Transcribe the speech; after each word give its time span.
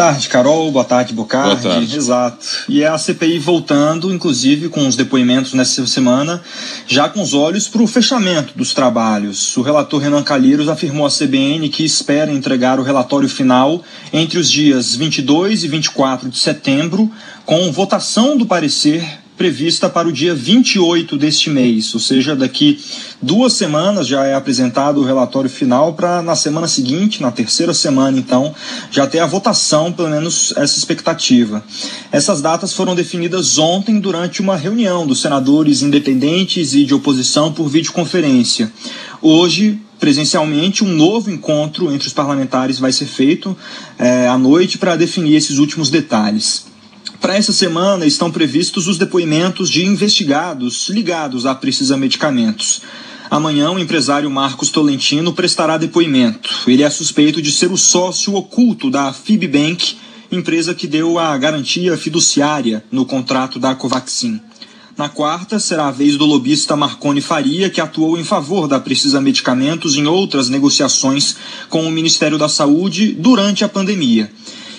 tarde, 0.00 0.28
Carol. 0.30 0.72
Boa 0.72 0.84
tarde, 0.84 1.12
Bocardi. 1.12 1.62
Boa 1.62 1.74
tarde. 1.74 1.96
Exato. 1.96 2.46
E 2.66 2.82
é 2.82 2.88
a 2.88 2.96
CPI 2.96 3.38
voltando, 3.38 4.10
inclusive, 4.10 4.70
com 4.70 4.88
os 4.88 4.96
depoimentos 4.96 5.52
nessa 5.52 5.86
semana, 5.86 6.42
já 6.86 7.06
com 7.06 7.20
os 7.20 7.34
olhos 7.34 7.68
para 7.68 7.82
o 7.82 7.86
fechamento 7.86 8.54
dos 8.56 8.72
trabalhos. 8.72 9.54
O 9.58 9.62
relator 9.62 10.00
Renan 10.00 10.22
Calheiros 10.22 10.70
afirmou 10.70 11.04
à 11.04 11.10
CBN 11.10 11.68
que 11.68 11.84
espera 11.84 12.32
entregar 12.32 12.80
o 12.80 12.82
relatório 12.82 13.28
final 13.28 13.82
entre 14.10 14.38
os 14.38 14.50
dias 14.50 14.96
22 14.96 15.64
e 15.64 15.68
24 15.68 16.30
de 16.30 16.38
setembro, 16.38 17.10
com 17.44 17.70
votação 17.70 18.38
do 18.38 18.46
parecer 18.46 19.19
prevista 19.40 19.88
para 19.88 20.06
o 20.06 20.12
dia 20.12 20.34
28 20.34 21.16
deste 21.16 21.48
mês, 21.48 21.94
ou 21.94 22.00
seja, 22.00 22.36
daqui 22.36 22.78
duas 23.22 23.54
semanas 23.54 24.06
já 24.06 24.26
é 24.26 24.34
apresentado 24.34 25.00
o 25.00 25.02
relatório 25.02 25.48
final 25.48 25.94
para 25.94 26.20
na 26.20 26.36
semana 26.36 26.68
seguinte, 26.68 27.22
na 27.22 27.30
terceira 27.30 27.72
semana, 27.72 28.18
então, 28.18 28.54
já 28.90 29.06
ter 29.06 29.18
a 29.18 29.24
votação, 29.24 29.90
pelo 29.90 30.10
menos 30.10 30.52
essa 30.58 30.76
expectativa. 30.76 31.64
Essas 32.12 32.42
datas 32.42 32.74
foram 32.74 32.94
definidas 32.94 33.56
ontem 33.56 33.98
durante 33.98 34.42
uma 34.42 34.58
reunião 34.58 35.06
dos 35.06 35.22
senadores 35.22 35.80
independentes 35.80 36.74
e 36.74 36.84
de 36.84 36.92
oposição 36.92 37.50
por 37.50 37.66
videoconferência. 37.66 38.70
Hoje, 39.22 39.80
presencialmente, 39.98 40.84
um 40.84 40.92
novo 40.92 41.30
encontro 41.30 41.90
entre 41.90 42.06
os 42.06 42.12
parlamentares 42.12 42.78
vai 42.78 42.92
ser 42.92 43.06
feito 43.06 43.56
é, 43.98 44.28
à 44.28 44.36
noite 44.36 44.76
para 44.76 44.96
definir 44.96 45.34
esses 45.36 45.56
últimos 45.56 45.88
detalhes. 45.88 46.68
Para 47.18 47.36
essa 47.36 47.52
semana 47.52 48.06
estão 48.06 48.30
previstos 48.30 48.86
os 48.86 48.98
depoimentos 48.98 49.70
de 49.70 49.84
investigados 49.84 50.88
ligados 50.88 51.46
à 51.46 51.54
Precisa 51.54 51.96
Medicamentos. 51.96 52.82
Amanhã, 53.30 53.70
o 53.70 53.78
empresário 53.78 54.30
Marcos 54.30 54.70
Tolentino 54.70 55.32
prestará 55.32 55.78
depoimento. 55.78 56.50
Ele 56.66 56.82
é 56.82 56.90
suspeito 56.90 57.40
de 57.40 57.52
ser 57.52 57.70
o 57.70 57.76
sócio 57.76 58.34
oculto 58.34 58.90
da 58.90 59.12
Fibbank, 59.12 59.96
empresa 60.32 60.74
que 60.74 60.86
deu 60.86 61.18
a 61.18 61.36
garantia 61.38 61.96
fiduciária 61.96 62.84
no 62.90 63.04
contrato 63.04 63.58
da 63.58 63.74
Covaxin. 63.74 64.40
Na 64.96 65.08
quarta, 65.08 65.58
será 65.58 65.88
a 65.88 65.90
vez 65.90 66.16
do 66.16 66.26
lobista 66.26 66.76
Marconi 66.76 67.20
Faria, 67.20 67.70
que 67.70 67.80
atuou 67.80 68.18
em 68.18 68.24
favor 68.24 68.68
da 68.68 68.78
Precisa 68.78 69.20
Medicamentos 69.20 69.96
em 69.96 70.06
outras 70.06 70.48
negociações 70.48 71.36
com 71.68 71.86
o 71.86 71.90
Ministério 71.90 72.36
da 72.36 72.48
Saúde 72.48 73.12
durante 73.12 73.64
a 73.64 73.68
pandemia. 73.68 74.30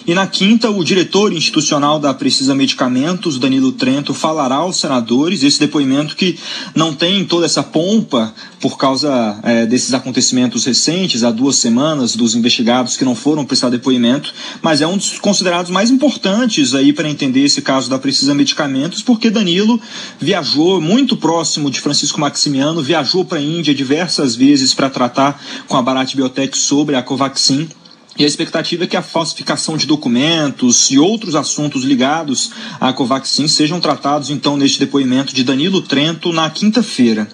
E 0.06 0.16
na 0.16 0.26
quinta, 0.26 0.70
o 0.72 0.84
diretor 0.84 1.32
institucional 1.32 2.00
da 2.00 2.14
Precisa 2.14 2.56
Medicamentos, 2.56 3.38
Danilo 3.38 3.72
Trento, 3.72 4.14
falará 4.14 4.56
aos 4.56 4.78
senadores 4.78 5.44
esse 5.44 5.60
depoimento 5.60 6.16
que 6.16 6.40
não 6.76 6.94
tem 6.94 7.24
toda 7.24 7.46
essa 7.46 7.62
pompa 7.62 8.34
por 8.60 8.78
causa 8.78 9.40
é, 9.44 9.66
desses 9.66 9.94
acontecimentos 9.94 10.66
recentes, 10.66 11.24
há 11.24 11.32
duas 11.32 11.56
semanas, 11.58 12.16
dos 12.16 12.36
investigados 12.36 12.98
que 12.98 13.06
não 13.06 13.16
foram 13.16 13.46
prestar 13.46 13.70
depoimento, 13.70 14.34
mas 14.62 14.82
é 14.82 14.88
um 14.88 14.98
dos 14.98 15.20
considerados 15.20 15.70
mais 15.70 15.92
importantes 15.92 16.74
aí 16.74 16.92
para 16.94 17.10
entender 17.10 17.44
esse 17.44 17.62
caso 17.62 17.90
da 17.90 18.00
Precisa 18.00 18.34
Medicamentos, 18.34 19.02
porque 19.04 19.30
Danilo 19.30 19.80
viajou 20.20 20.82
muito 20.82 21.16
próximo 21.16 21.70
de 21.70 21.80
Francisco 21.80 22.20
Maximiano, 22.20 22.82
viajou 22.82 23.24
para 23.24 23.40
a 23.40 23.42
Índia 23.42 23.74
diversas 23.74 24.36
vezes 24.36 24.74
para 24.74 24.90
tratar 24.90 25.42
com 25.68 25.78
a 25.78 25.82
Bharat 25.82 26.16
Biotech 26.16 26.58
sobre 26.58 26.96
a 26.96 27.04
Covaxin 27.04 27.70
e 28.18 28.24
a 28.24 28.28
expectativa 28.28 28.84
é 28.84 28.88
que 28.88 28.98
a 28.98 29.02
falsificação 29.02 29.78
de 29.78 29.88
documentos 29.88 30.92
e 30.92 31.00
outros 31.00 31.34
assuntos 31.34 31.84
ligados 31.84 32.52
à 32.80 32.92
Covaxin 32.92 33.48
sejam 33.48 33.80
tratados 33.80 34.30
então 34.30 34.58
neste 34.58 34.80
depoimento 34.80 35.34
de 35.34 35.44
Danilo 35.44 35.82
Trento 35.82 36.34
na 36.34 36.50
quinta-feira. 36.50 37.28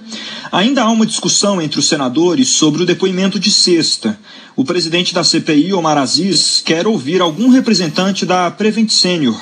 Ainda 0.52 0.84
há 0.84 0.90
uma 0.90 1.06
discussão 1.06 1.62
entre 1.62 1.80
os 1.80 1.88
senadores 1.88 2.50
sobre 2.50 2.84
o 2.84 2.86
depoimento 2.86 3.40
de 3.40 3.52
sexta. 3.52 4.20
O 4.56 4.64
presidente 4.64 5.14
da 5.14 5.24
CPI, 5.24 5.74
Omar 5.74 5.98
Aziz, 5.98 6.62
quer 6.64 6.88
ouvir 6.88 7.22
algum 7.22 7.50
representante 7.50 8.26
da 8.26 8.50
Prevent 8.52 8.90
Senior 8.90 9.38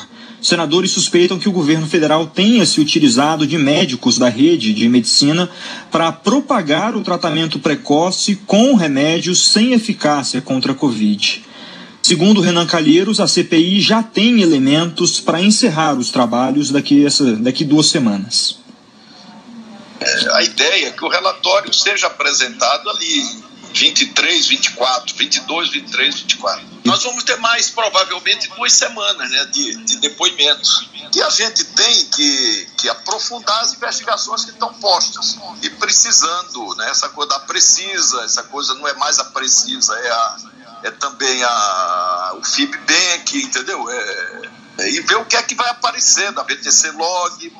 senadores 0.48 0.92
suspeitam 0.92 1.40
que 1.40 1.50
o 1.50 1.52
governo 1.52 1.88
federal 1.88 2.28
tenha 2.28 2.66
se 2.66 2.80
utilizado 2.80 3.48
de 3.48 3.58
médicos 3.58 4.18
da 4.18 4.30
rede 4.30 4.74
de 4.74 4.88
medicina 4.88 5.50
para 5.92 6.11
propagar 6.11 6.95
o 6.95 7.02
tratamento 7.02 7.60
precoce 7.60 8.36
com 8.45 8.76
remédios 8.76 9.39
sem 9.39 9.73
eficácia 9.73 10.42
contra 10.42 10.72
a 10.73 10.76
Covid. 10.76 11.44
Segundo 12.02 12.42
Renan 12.42 12.67
Calheiros, 12.67 13.20
a 13.20 13.28
CPI 13.28 13.82
já 13.82 14.04
tem 14.04 14.42
elementos 14.42 15.20
para 15.20 15.42
encerrar 15.42 15.98
os 15.98 16.11
trabalhos 16.11 16.70
daqui, 16.70 17.04
essa, 17.04 17.36
daqui 17.38 17.66
duas 17.66 17.88
semanas. 17.88 18.60
É, 20.00 20.36
a 20.36 20.44
ideia 20.44 20.89
é 20.89 20.92
que 20.92 21.04
o 21.04 21.10
relatório 21.10 21.73
seja 21.73 22.05
apresentado 22.05 22.89
ali 22.92 23.45
23, 23.75 24.47
24, 24.47 25.15
22, 25.15 25.69
23, 25.69 26.15
24. 26.15 26.65
Nós 26.86 27.03
vamos 27.03 27.23
ter 27.25 27.36
mais, 27.37 27.69
provavelmente, 27.69 28.47
duas 28.55 28.71
semanas 28.71 29.30
né, 29.30 29.45
de, 29.45 29.75
de 29.83 29.97
depoimentos. 29.97 30.89
E 31.13 31.21
a 31.21 31.30
gente 31.30 31.63
tem 31.65 32.05
que, 32.05 32.67
que 32.77 32.89
aprofundar 32.89 33.61
as 33.61 33.73
investigações 33.73 34.45
que 34.45 34.52
estão 34.52 34.73
postas. 34.75 35.37
E 35.61 35.69
precisando, 35.71 36.75
né, 36.75 36.89
essa 36.89 37.09
coisa 37.09 37.31
da 37.31 37.39
precisa, 37.41 38.23
essa 38.23 38.43
coisa 38.43 38.73
não 38.75 38.87
é 38.87 38.93
mais 38.93 39.19
a 39.19 39.25
precisa, 39.25 39.93
é, 39.93 40.09
a, 40.09 40.37
é 40.83 40.92
também 40.92 41.43
a, 41.43 42.36
o 42.37 42.43
FIBBank, 42.43 43.37
entendeu? 43.43 43.89
É, 43.89 44.42
é, 44.77 44.89
e 44.89 45.02
ver 45.02 45.15
o 45.17 45.25
que 45.25 45.36
é 45.36 45.43
que 45.43 45.55
vai 45.55 45.69
aparecer 45.69 46.31
da 46.31 46.43
BTC 46.43 46.92
Log, 46.92 47.53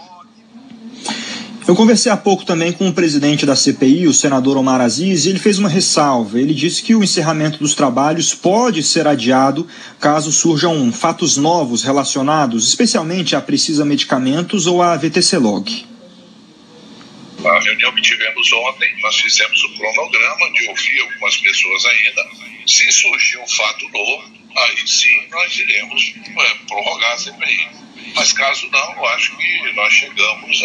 eu 1.68 1.76
conversei 1.76 2.12
há 2.12 2.18
pouco 2.18 2.46
também 2.46 2.72
com 2.72 2.88
o 2.88 2.94
presidente 2.94 3.46
da 3.46 3.56
CPI, 3.56 4.08
o 4.08 4.14
senador 4.14 4.56
Omar 4.56 4.82
Aziz, 4.82 5.26
e 5.26 5.30
ele 5.30 5.40
fez 5.40 5.58
uma 5.58 5.68
ressalva. 5.68 6.40
Ele 6.40 6.54
disse 6.54 6.84
que 6.84 6.94
o 6.94 7.04
encerramento 7.04 7.58
dos 7.58 7.74
trabalhos 7.74 8.36
pode 8.36 8.84
ser 8.84 9.08
adiado 9.08 9.68
caso 10.00 10.32
surjam 10.32 10.92
fatos 10.92 11.38
novos 11.38 11.84
relacionados, 11.84 12.68
especialmente 12.68 13.36
a 13.36 13.42
Precisa 13.42 13.84
Medicamentos 13.84 14.68
ou 14.68 14.82
a 14.82 14.96
VTC 14.96 15.38
Log. 15.38 15.86
A 17.44 17.60
reunião 17.60 17.94
que 17.94 18.02
tivemos 18.02 18.54
ontem, 18.54 18.90
nós 19.02 19.16
fizemos 19.16 19.64
o 19.64 19.78
cronograma 19.78 20.52
de 20.54 20.68
ouvir 20.68 21.02
algumas 21.02 21.38
pessoas 21.38 21.86
ainda. 21.86 22.22
Se 22.68 22.92
surgir 22.92 23.38
um 23.40 23.48
fato 23.48 23.88
novo, 23.90 24.24
aí 24.56 24.88
sim 24.88 25.28
nós 25.30 25.58
iremos 25.58 26.14
é, 26.26 26.68
prorrogar 26.68 27.14
a 27.14 27.18
CPI. 27.18 27.70
Mas 28.16 28.32
caso 28.32 28.70
não, 28.72 28.94
eu 28.94 29.06
acho 29.08 29.36
que 29.36 29.72
nós 29.74 29.94
chegamos 29.94 30.64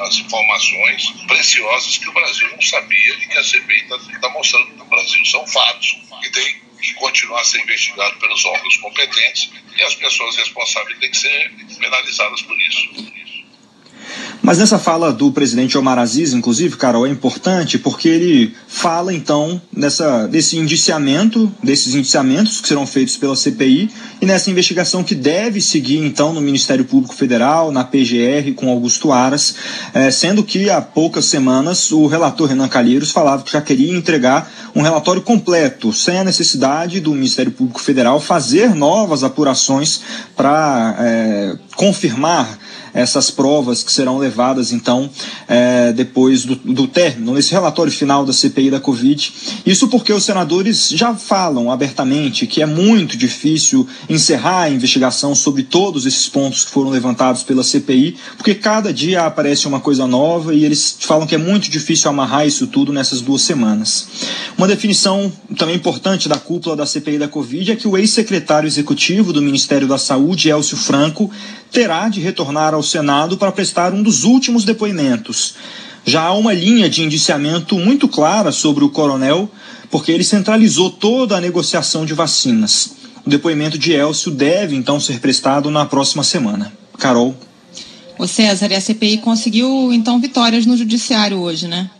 às 0.00 0.16
informações 0.16 1.10
preciosas 1.26 1.98
que 1.98 2.08
o 2.08 2.12
Brasil 2.12 2.48
não 2.50 2.62
sabia 2.62 3.14
e 3.14 3.26
que 3.28 3.38
a 3.38 3.44
CPI 3.44 3.82
está 3.82 3.98
tá 4.20 4.28
mostrando 4.30 4.74
no 4.74 4.84
Brasil. 4.86 5.24
São 5.26 5.46
fatos 5.46 5.98
que 6.22 6.30
tem 6.30 6.60
que 6.80 6.94
continuar 6.94 7.40
a 7.40 7.44
ser 7.44 7.60
investigado 7.60 8.16
pelos 8.18 8.44
órgãos 8.44 8.76
competentes 8.78 9.50
e 9.76 9.82
as 9.82 9.94
pessoas 9.94 10.36
responsáveis 10.36 10.98
têm 10.98 11.10
que 11.10 11.16
ser 11.16 11.52
penalizadas 11.78 12.42
por 12.42 12.58
isso. 12.60 12.88
Mas 14.48 14.56
nessa 14.56 14.78
fala 14.78 15.12
do 15.12 15.30
presidente 15.30 15.76
Omar 15.76 15.98
Aziz, 15.98 16.32
inclusive, 16.32 16.74
Carol, 16.78 17.06
é 17.06 17.10
importante 17.10 17.78
porque 17.78 18.08
ele 18.08 18.54
fala 18.66 19.12
então 19.12 19.60
nessa, 19.70 20.26
desse 20.26 20.56
indiciamento, 20.56 21.52
desses 21.62 21.94
indiciamentos 21.94 22.58
que 22.58 22.66
serão 22.66 22.86
feitos 22.86 23.18
pela 23.18 23.36
CPI 23.36 23.90
e 24.22 24.24
nessa 24.24 24.50
investigação 24.50 25.04
que 25.04 25.14
deve 25.14 25.60
seguir 25.60 25.98
então 25.98 26.32
no 26.32 26.40
Ministério 26.40 26.86
Público 26.86 27.14
Federal, 27.14 27.70
na 27.70 27.84
PGR, 27.84 28.54
com 28.56 28.70
Augusto 28.70 29.12
Aras, 29.12 29.54
é, 29.92 30.10
sendo 30.10 30.42
que 30.42 30.70
há 30.70 30.80
poucas 30.80 31.26
semanas 31.26 31.92
o 31.92 32.06
relator 32.06 32.48
Renan 32.48 32.68
Calheiros 32.68 33.10
falava 33.10 33.42
que 33.42 33.52
já 33.52 33.60
queria 33.60 33.94
entregar 33.94 34.50
um 34.74 34.80
relatório 34.80 35.20
completo, 35.20 35.92
sem 35.92 36.20
a 36.20 36.24
necessidade 36.24 37.00
do 37.00 37.12
Ministério 37.12 37.52
Público 37.52 37.82
Federal 37.82 38.18
fazer 38.18 38.74
novas 38.74 39.22
apurações 39.22 40.00
para 40.34 40.96
é, 41.00 41.58
confirmar 41.76 42.58
essas 42.92 43.30
provas 43.30 43.82
que 43.82 43.92
serão 43.92 44.18
levadas, 44.18 44.72
então, 44.72 45.08
é, 45.46 45.92
depois 45.92 46.44
do, 46.44 46.56
do 46.56 46.86
término, 46.86 47.34
nesse 47.34 47.52
relatório 47.52 47.92
final 47.92 48.24
da 48.24 48.32
CPI 48.32 48.70
da 48.70 48.80
Covid. 48.80 49.32
Isso 49.64 49.88
porque 49.88 50.12
os 50.12 50.24
senadores 50.24 50.88
já 50.90 51.14
falam 51.14 51.70
abertamente 51.70 52.46
que 52.46 52.62
é 52.62 52.66
muito 52.66 53.16
difícil 53.16 53.86
encerrar 54.08 54.62
a 54.62 54.70
investigação 54.70 55.34
sobre 55.34 55.62
todos 55.62 56.06
esses 56.06 56.28
pontos 56.28 56.64
que 56.64 56.70
foram 56.70 56.90
levantados 56.90 57.42
pela 57.42 57.62
CPI, 57.62 58.16
porque 58.36 58.54
cada 58.54 58.92
dia 58.92 59.26
aparece 59.26 59.66
uma 59.66 59.80
coisa 59.80 60.06
nova 60.06 60.54
e 60.54 60.64
eles 60.64 60.96
falam 61.00 61.26
que 61.26 61.34
é 61.34 61.38
muito 61.38 61.70
difícil 61.70 62.10
amarrar 62.10 62.46
isso 62.46 62.66
tudo 62.66 62.92
nessas 62.92 63.20
duas 63.20 63.42
semanas. 63.42 64.08
Uma 64.56 64.66
definição 64.66 65.32
também 65.56 65.76
importante 65.76 66.28
da 66.28 66.36
cúpula 66.36 66.76
da 66.76 66.86
CPI 66.86 67.18
da 67.18 67.28
Covid 67.28 67.72
é 67.72 67.76
que 67.76 67.86
o 67.88 67.96
ex-secretário 67.96 68.66
executivo 68.66 69.32
do 69.32 69.42
Ministério 69.42 69.86
da 69.86 69.98
Saúde, 69.98 70.48
Elcio 70.48 70.76
Franco, 70.76 71.30
terá 71.70 72.08
de 72.08 72.20
retornar 72.20 72.74
ao 72.74 72.82
Senado 72.82 73.36
para 73.36 73.52
prestar 73.52 73.92
um 73.92 74.02
dos 74.02 74.24
últimos 74.24 74.64
depoimentos. 74.64 75.54
Já 76.04 76.22
há 76.22 76.32
uma 76.32 76.52
linha 76.52 76.88
de 76.88 77.02
indiciamento 77.02 77.78
muito 77.78 78.08
clara 78.08 78.50
sobre 78.50 78.84
o 78.84 78.88
coronel, 78.88 79.50
porque 79.90 80.10
ele 80.10 80.24
centralizou 80.24 80.90
toda 80.90 81.36
a 81.36 81.40
negociação 81.40 82.06
de 82.06 82.14
vacinas. 82.14 82.92
O 83.26 83.30
depoimento 83.30 83.76
de 83.76 83.92
Elcio 83.92 84.30
deve 84.30 84.74
então 84.74 84.98
ser 84.98 85.20
prestado 85.20 85.70
na 85.70 85.84
próxima 85.84 86.24
semana. 86.24 86.72
Carol. 86.98 87.36
O 88.18 88.26
César, 88.26 88.70
e 88.72 88.74
a 88.74 88.80
CPI 88.80 89.18
conseguiu 89.18 89.92
então 89.92 90.20
vitórias 90.20 90.66
no 90.66 90.76
judiciário 90.76 91.38
hoje, 91.38 91.68
né? 91.68 91.90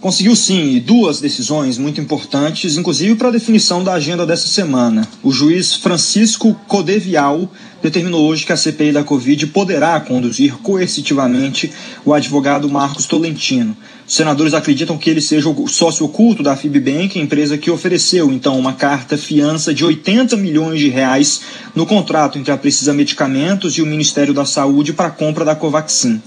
conseguiu 0.00 0.36
sim 0.36 0.78
duas 0.78 1.20
decisões 1.20 1.76
muito 1.76 2.00
importantes, 2.00 2.76
inclusive 2.76 3.14
para 3.16 3.28
a 3.28 3.32
definição 3.32 3.82
da 3.82 3.94
agenda 3.94 4.24
dessa 4.24 4.46
semana. 4.46 5.06
O 5.22 5.32
juiz 5.32 5.74
Francisco 5.74 6.54
Codevial 6.66 7.50
determinou 7.82 8.26
hoje 8.26 8.44
que 8.44 8.52
a 8.52 8.56
CPI 8.56 8.92
da 8.92 9.04
Covid 9.04 9.46
poderá 9.48 9.98
conduzir 10.00 10.56
coercitivamente 10.58 11.70
o 12.04 12.12
advogado 12.12 12.68
Marcos 12.68 13.06
Tolentino. 13.06 13.76
Os 14.06 14.14
senadores 14.14 14.54
acreditam 14.54 14.96
que 14.96 15.10
ele 15.10 15.20
seja 15.20 15.48
o 15.48 15.68
sócio 15.68 16.06
oculto 16.06 16.42
da 16.42 16.56
Fibbank, 16.56 17.18
empresa 17.18 17.58
que 17.58 17.70
ofereceu 17.70 18.32
então 18.32 18.58
uma 18.58 18.72
carta 18.72 19.18
fiança 19.18 19.74
de 19.74 19.84
80 19.84 20.36
milhões 20.36 20.80
de 20.80 20.88
reais 20.88 21.42
no 21.74 21.84
contrato 21.84 22.38
entre 22.38 22.50
a 22.50 22.56
Precisa 22.56 22.94
Medicamentos 22.94 23.76
e 23.76 23.82
o 23.82 23.86
Ministério 23.86 24.32
da 24.32 24.44
Saúde 24.44 24.92
para 24.92 25.08
a 25.08 25.10
compra 25.10 25.44
da 25.44 25.54
Covaxin. 25.54 26.22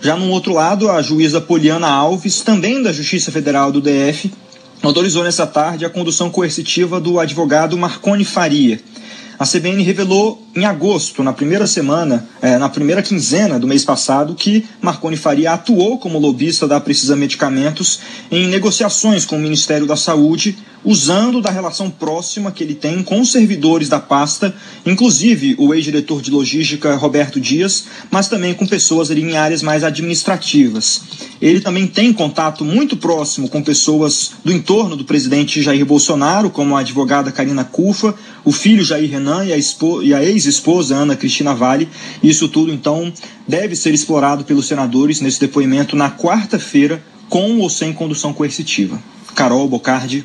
Já 0.00 0.16
no 0.16 0.30
outro 0.30 0.54
lado, 0.54 0.90
a 0.90 1.02
juíza 1.02 1.42
Poliana 1.42 1.86
Alves, 1.86 2.40
também 2.40 2.82
da 2.82 2.90
Justiça 2.90 3.30
Federal 3.30 3.70
do 3.70 3.82
DF, 3.82 4.32
autorizou 4.82 5.22
nessa 5.22 5.46
tarde 5.46 5.84
a 5.84 5.90
condução 5.90 6.30
coercitiva 6.30 6.98
do 6.98 7.20
advogado 7.20 7.76
Marconi 7.76 8.24
Faria. 8.24 8.80
A 9.40 9.46
CBN 9.46 9.82
revelou 9.82 10.46
em 10.54 10.66
agosto, 10.66 11.22
na 11.22 11.32
primeira 11.32 11.66
semana, 11.66 12.28
é, 12.42 12.58
na 12.58 12.68
primeira 12.68 13.00
quinzena 13.00 13.58
do 13.58 13.66
mês 13.66 13.82
passado, 13.82 14.34
que 14.34 14.66
Marconi 14.82 15.16
Faria 15.16 15.52
atuou 15.52 15.98
como 15.98 16.18
lobista 16.18 16.68
da 16.68 16.78
Precisa 16.78 17.16
Medicamentos 17.16 18.00
em 18.30 18.46
negociações 18.48 19.24
com 19.24 19.36
o 19.36 19.40
Ministério 19.40 19.86
da 19.86 19.96
Saúde, 19.96 20.58
usando 20.84 21.40
da 21.40 21.50
relação 21.50 21.90
próxima 21.90 22.50
que 22.50 22.64
ele 22.64 22.74
tem 22.74 23.02
com 23.02 23.20
os 23.20 23.32
servidores 23.32 23.88
da 23.88 23.98
pasta, 23.98 24.54
inclusive 24.84 25.54
o 25.58 25.74
ex-diretor 25.74 26.20
de 26.20 26.30
logística 26.30 26.94
Roberto 26.96 27.40
Dias, 27.40 27.84
mas 28.10 28.28
também 28.28 28.52
com 28.54 28.66
pessoas 28.66 29.10
ali 29.10 29.22
em 29.22 29.36
áreas 29.36 29.62
mais 29.62 29.84
administrativas. 29.84 31.02
Ele 31.40 31.60
também 31.60 31.86
tem 31.86 32.12
contato 32.12 32.64
muito 32.64 32.96
próximo 32.96 33.48
com 33.48 33.62
pessoas 33.62 34.32
do 34.44 34.52
entorno 34.52 34.96
do 34.96 35.04
presidente 35.04 35.62
Jair 35.62 35.84
Bolsonaro, 35.86 36.50
como 36.50 36.76
a 36.76 36.80
advogada 36.80 37.32
Karina 37.32 37.64
Cufa, 37.64 38.14
o 38.44 38.52
filho 38.52 38.84
Jair 38.84 39.10
Renan 39.10 39.44
e 39.44 39.52
a, 39.52 39.56
ex 39.56 39.76
ex-esposa 40.26 40.96
Ana 40.96 41.16
Cristina 41.16 41.54
Vale. 41.54 41.88
Isso 42.22 42.48
tudo, 42.48 42.72
então, 42.72 43.12
deve 43.46 43.76
ser 43.76 43.92
explorado 43.94 44.44
pelos 44.44 44.66
senadores 44.66 45.20
nesse 45.20 45.40
depoimento 45.40 45.96
na 45.96 46.10
quarta-feira, 46.10 47.02
com 47.28 47.58
ou 47.58 47.70
sem 47.70 47.92
condução 47.92 48.32
coercitiva. 48.32 49.00
Carol 49.34 49.68
Bocardi, 49.68 50.24